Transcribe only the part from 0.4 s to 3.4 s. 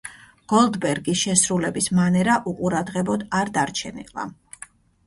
გოლდბერგის შესრულების მანერა უყურადღებოდ